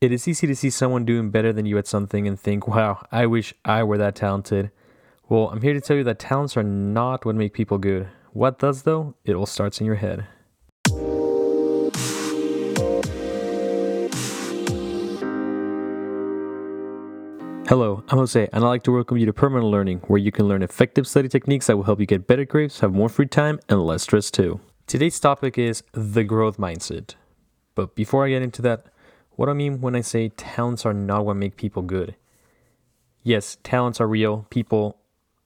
[0.00, 3.04] It is easy to see someone doing better than you at something and think, wow,
[3.10, 4.70] I wish I were that talented.
[5.28, 8.06] Well, I'm here to tell you that talents are not what make people good.
[8.32, 9.16] What does, though?
[9.24, 10.24] It all starts in your head.
[17.66, 20.46] Hello, I'm Jose, and I'd like to welcome you to Permanent Learning, where you can
[20.46, 23.58] learn effective study techniques that will help you get better grades, have more free time,
[23.68, 24.60] and less stress too.
[24.86, 27.16] Today's topic is the growth mindset.
[27.74, 28.86] But before I get into that,
[29.38, 32.16] what I mean when I say talents are not what make people good.
[33.22, 34.48] Yes, talents are real.
[34.50, 34.98] People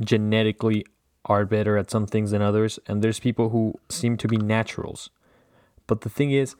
[0.00, 0.84] genetically
[1.26, 5.10] are better at some things than others, and there's people who seem to be naturals.
[5.86, 6.56] But the thing is,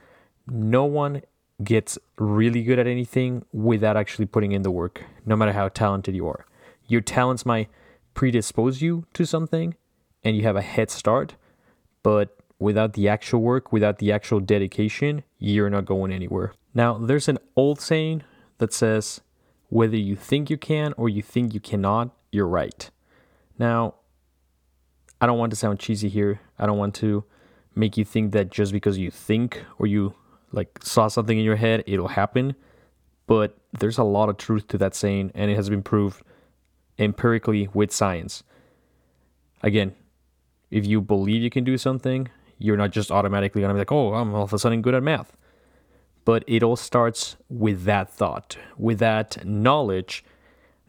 [0.47, 1.23] no one
[1.65, 6.15] gets really good at anything without actually putting in the work, no matter how talented
[6.15, 6.47] you are.
[6.87, 7.69] Your talents might
[8.15, 9.75] predispose you to something
[10.23, 11.35] and you have a head start,
[12.05, 16.53] but without the actual work, without the actual dedication, you're not going anywhere.
[16.75, 18.23] Now, there's an old saying
[18.59, 19.21] that says,
[19.69, 22.91] whether you think you can or you think you cannot, you're right.
[23.59, 23.95] Now,
[25.21, 26.41] I don't want to sound cheesy here.
[26.59, 27.25] I don't want to
[27.75, 30.15] make you think that just because you think or you
[30.53, 32.55] like saw something in your head, it'll happen.
[33.27, 36.23] But there's a lot of truth to that saying, and it has been proved
[36.99, 38.43] empirically with science.
[39.63, 39.95] Again,
[40.71, 44.15] if you believe you can do something, you're not just automatically gonna be like, oh,
[44.15, 45.37] I'm all of a sudden good at math.
[46.25, 50.25] But it all starts with that thought, with that knowledge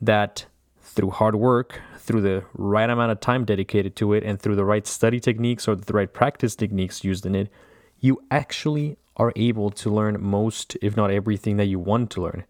[0.02, 0.46] that
[0.82, 4.66] through hard work, through the right amount of time dedicated to it, and through the
[4.66, 7.50] right study techniques or the right practice techniques used in it,
[8.00, 12.46] you actually are able to learn most, if not everything that you want to learn.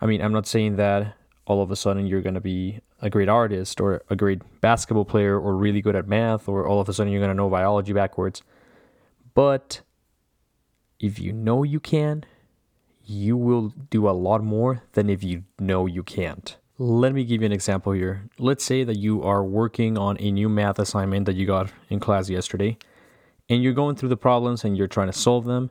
[0.00, 1.14] I mean, I'm not saying that
[1.46, 5.04] all of a sudden you're going to be a great artist or a great basketball
[5.04, 7.48] player or really good at math or all of a sudden you're going to know
[7.48, 8.42] biology backwards.
[9.34, 9.82] But
[10.98, 12.24] if you know you can,
[13.04, 16.56] you will do a lot more than if you know you can't.
[16.76, 18.28] Let me give you an example here.
[18.38, 22.00] Let's say that you are working on a new math assignment that you got in
[22.00, 22.78] class yesterday
[23.48, 25.70] and you're going through the problems and you're trying to solve them.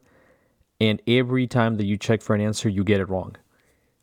[0.80, 3.36] And every time that you check for an answer, you get it wrong.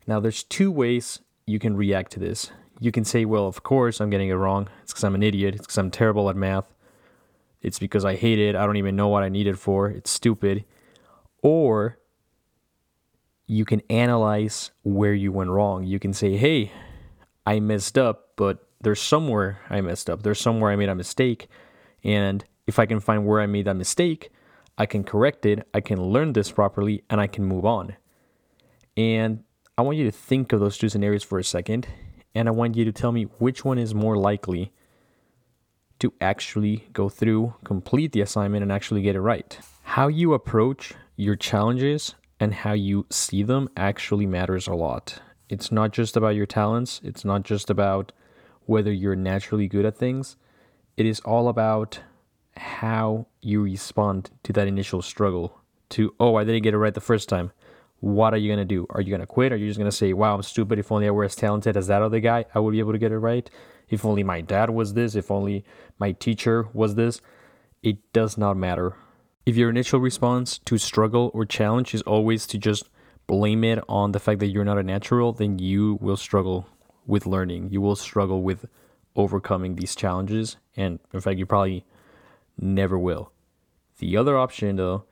[0.07, 2.51] Now, there's two ways you can react to this.
[2.85, 4.69] You can say, well, of course, I'm getting it wrong.
[4.83, 5.55] It's because I'm an idiot.
[5.55, 6.71] It's because I'm terrible at math.
[7.63, 8.55] It's because I hate it.
[8.55, 9.89] I don't even know what I need it for.
[9.89, 10.65] It's stupid.
[11.41, 11.97] Or
[13.47, 15.83] you can analyze where you went wrong.
[15.83, 16.71] You can say, hey,
[17.43, 20.21] I messed up, but there's somewhere I messed up.
[20.21, 21.47] There's somewhere I made a mistake.
[22.03, 24.29] And if I can find where I made that mistake,
[24.77, 27.95] I can correct it, I can learn this properly, and I can move on.
[28.95, 29.43] And
[29.75, 31.87] I want you to think of those two scenarios for a second,
[32.35, 34.71] and I want you to tell me which one is more likely
[35.99, 39.57] to actually go through, complete the assignment, and actually get it right.
[39.83, 45.21] How you approach your challenges and how you see them actually matters a lot.
[45.47, 48.11] It's not just about your talents, it's not just about
[48.65, 50.35] whether you're naturally good at things.
[50.97, 52.01] It is all about
[52.57, 57.01] how you respond to that initial struggle to, oh, I didn't get it right the
[57.01, 57.51] first time.
[57.99, 58.85] What are you going to do?
[58.89, 59.51] Are you going to quit?
[59.51, 60.79] Are you just going to say, wow, I'm stupid.
[60.79, 62.97] If only I were as talented as that other guy, I would be able to
[62.97, 63.49] get it right.
[63.89, 65.63] If only my dad was this, if only
[65.97, 67.21] my teacher was this.
[67.81, 68.95] It does not matter.
[69.45, 72.89] If your initial response to struggle or challenge is always to just
[73.27, 76.67] blame it on the fact that you're not a natural, then you will struggle
[77.05, 77.69] with learning.
[77.71, 78.65] You will struggle with
[79.15, 80.57] overcoming these challenges.
[80.75, 81.85] And in fact, you probably
[82.59, 83.31] never will.
[83.99, 85.05] The other option, though,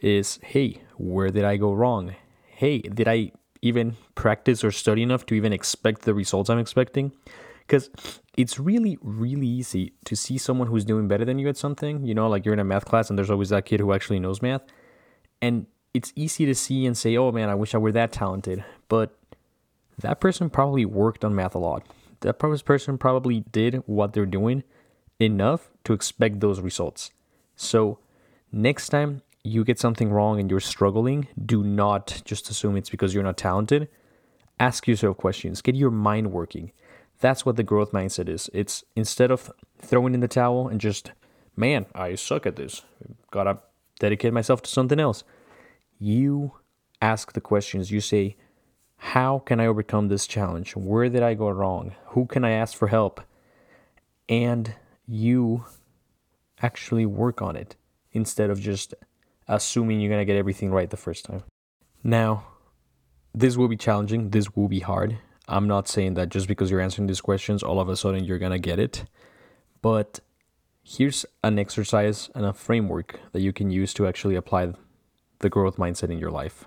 [0.00, 2.14] is hey, where did I go wrong?
[2.46, 3.32] Hey, did I
[3.62, 7.12] even practice or study enough to even expect the results I'm expecting?
[7.66, 7.90] Because
[8.36, 12.04] it's really, really easy to see someone who's doing better than you at something.
[12.04, 14.20] You know, like you're in a math class and there's always that kid who actually
[14.20, 14.62] knows math.
[15.42, 18.64] And it's easy to see and say, oh man, I wish I were that talented.
[18.88, 19.18] But
[19.98, 21.86] that person probably worked on math a lot.
[22.20, 24.64] That person probably did what they're doing
[25.20, 27.10] enough to expect those results.
[27.56, 27.98] So,
[28.52, 33.14] next time you get something wrong and you're struggling, do not just assume it's because
[33.14, 33.88] you're not talented.
[34.60, 36.72] Ask yourself questions, get your mind working.
[37.20, 38.50] That's what the growth mindset is.
[38.52, 41.12] It's instead of throwing in the towel and just,
[41.56, 42.82] man, I suck at this,
[43.30, 43.58] gotta
[43.98, 45.24] dedicate myself to something else.
[45.98, 46.52] You
[47.00, 47.90] ask the questions.
[47.90, 48.36] You say,
[48.96, 50.74] how can I overcome this challenge?
[50.74, 51.94] Where did I go wrong?
[52.08, 53.20] Who can I ask for help?
[54.28, 54.74] And
[55.06, 55.64] you
[56.60, 57.76] actually work on it
[58.12, 58.94] instead of just
[59.48, 61.42] assuming you're going to get everything right the first time.
[62.04, 62.46] Now,
[63.34, 65.18] this will be challenging, this will be hard.
[65.48, 68.38] I'm not saying that just because you're answering these questions, all of a sudden you're
[68.38, 69.04] going to get it.
[69.80, 70.20] But
[70.82, 74.72] here's an exercise and a framework that you can use to actually apply
[75.38, 76.66] the growth mindset in your life.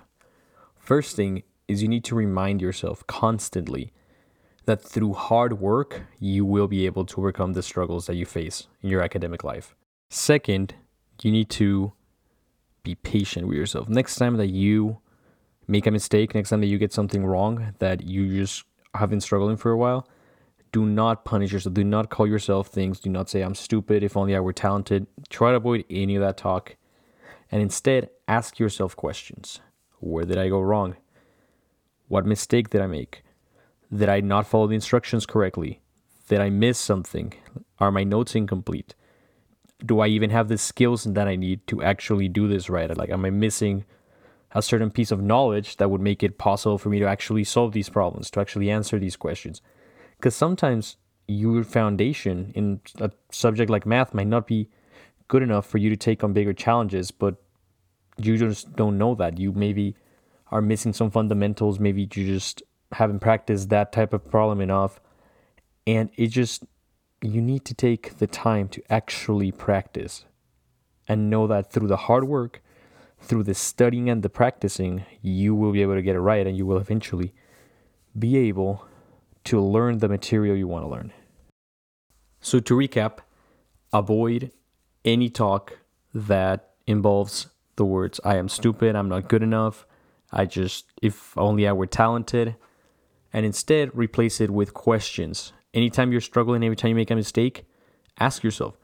[0.76, 3.92] First thing is you need to remind yourself constantly
[4.64, 8.66] that through hard work, you will be able to overcome the struggles that you face
[8.80, 9.74] in your academic life.
[10.08, 10.74] Second,
[11.22, 11.92] you need to
[12.82, 13.88] be patient with yourself.
[13.88, 14.98] Next time that you
[15.66, 18.64] make a mistake, next time that you get something wrong that you just
[18.94, 20.08] have been struggling for a while,
[20.72, 21.74] do not punish yourself.
[21.74, 22.98] Do not call yourself things.
[22.98, 24.02] Do not say, I'm stupid.
[24.02, 25.06] If only I were talented.
[25.28, 26.76] Try to avoid any of that talk.
[27.50, 29.60] And instead, ask yourself questions
[30.00, 30.96] Where did I go wrong?
[32.08, 33.22] What mistake did I make?
[33.94, 35.82] Did I not follow the instructions correctly?
[36.28, 37.34] Did I miss something?
[37.78, 38.94] Are my notes incomplete?
[39.84, 42.96] Do I even have the skills that I need to actually do this right?
[42.96, 43.84] Like, am I missing
[44.54, 47.72] a certain piece of knowledge that would make it possible for me to actually solve
[47.72, 49.60] these problems, to actually answer these questions?
[50.16, 50.96] Because sometimes
[51.26, 54.68] your foundation in a subject like math might not be
[55.28, 57.36] good enough for you to take on bigger challenges, but
[58.18, 59.38] you just don't know that.
[59.38, 59.96] You maybe
[60.50, 62.62] are missing some fundamentals, maybe you just
[62.92, 65.00] haven't practiced that type of problem enough.
[65.86, 66.64] And it just,
[67.22, 70.24] you need to take the time to actually practice
[71.08, 72.62] and know that through the hard work,
[73.20, 76.56] through the studying and the practicing, you will be able to get it right and
[76.56, 77.32] you will eventually
[78.18, 78.86] be able
[79.44, 81.12] to learn the material you want to learn.
[82.40, 83.18] So, to recap,
[83.92, 84.50] avoid
[85.04, 85.78] any talk
[86.12, 87.46] that involves
[87.76, 89.86] the words, I am stupid, I'm not good enough,
[90.32, 92.56] I just, if only I were talented,
[93.32, 95.52] and instead replace it with questions.
[95.74, 97.64] Anytime you're struggling, every time you make a mistake,
[98.18, 98.76] ask yourself,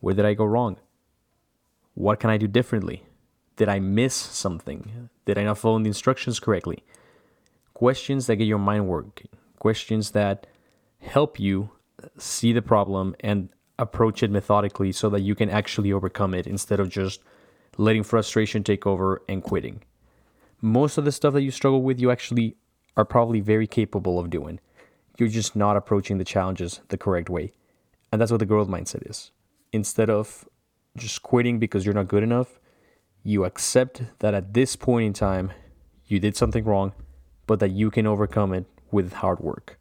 [0.00, 0.76] where did I go wrong?
[1.94, 3.04] What can I do differently?
[3.56, 5.10] Did I miss something?
[5.24, 6.82] Did I not follow the instructions correctly?
[7.74, 9.28] Questions that get your mind working
[9.62, 10.48] questions that
[10.98, 11.70] help you
[12.18, 13.48] see the problem and
[13.78, 17.20] approach it methodically so that you can actually overcome it instead of just
[17.78, 19.80] letting frustration take over and quitting.
[20.60, 22.56] Most of the stuff that you struggle with, you actually
[22.96, 24.58] are probably very capable of doing.
[25.18, 27.52] You're just not approaching the challenges the correct way.
[28.10, 29.30] And that's what the growth mindset is.
[29.72, 30.46] Instead of
[30.96, 32.60] just quitting because you're not good enough,
[33.22, 35.52] you accept that at this point in time,
[36.06, 36.92] you did something wrong,
[37.46, 39.78] but that you can overcome it with hard work.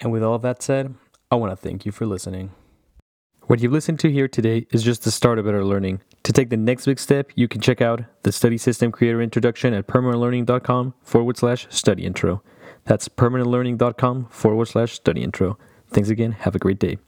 [0.00, 0.94] And with all that said,
[1.30, 2.52] I want to thank you for listening.
[3.46, 6.00] What you've listened to here today is just the start of better learning.
[6.22, 9.74] To take the next big step, you can check out the Study System Creator Introduction
[9.74, 12.42] at permanentlearning.com forward slash study intro.
[12.84, 15.58] That's permanentlearning.com forward slash study intro.
[15.90, 16.32] Thanks again.
[16.32, 16.98] Have a great day.